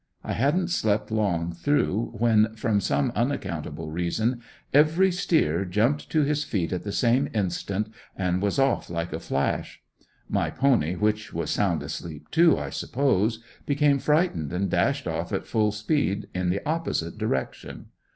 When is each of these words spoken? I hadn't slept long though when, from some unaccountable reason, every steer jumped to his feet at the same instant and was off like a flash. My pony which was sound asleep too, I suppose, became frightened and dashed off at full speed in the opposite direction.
I 0.23 0.33
hadn't 0.33 0.69
slept 0.69 1.11
long 1.11 1.55
though 1.63 2.15
when, 2.17 2.55
from 2.55 2.81
some 2.81 3.11
unaccountable 3.13 3.91
reason, 3.91 4.41
every 4.73 5.11
steer 5.11 5.63
jumped 5.63 6.09
to 6.09 6.23
his 6.23 6.43
feet 6.43 6.73
at 6.73 6.81
the 6.81 6.91
same 6.91 7.29
instant 7.35 7.93
and 8.15 8.41
was 8.41 8.57
off 8.57 8.89
like 8.89 9.13
a 9.13 9.19
flash. 9.19 9.79
My 10.27 10.49
pony 10.49 10.95
which 10.95 11.33
was 11.35 11.51
sound 11.51 11.83
asleep 11.83 12.31
too, 12.31 12.57
I 12.57 12.71
suppose, 12.71 13.43
became 13.67 13.99
frightened 13.99 14.51
and 14.51 14.71
dashed 14.71 15.05
off 15.05 15.31
at 15.31 15.45
full 15.45 15.71
speed 15.71 16.29
in 16.33 16.49
the 16.49 16.67
opposite 16.67 17.19
direction. 17.19 17.89